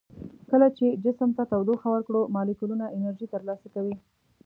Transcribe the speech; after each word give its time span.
کله 0.49 0.67
چې 0.77 0.85
جسم 1.03 1.29
ته 1.37 1.43
تودوخه 1.51 1.87
ورکړو 1.91 2.21
مالیکولونه 2.35 2.85
انرژي 2.95 3.27
تر 3.33 3.41
لاسه 3.47 3.67
کوي. 3.75 3.95